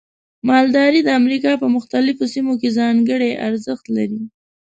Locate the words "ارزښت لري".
3.47-4.21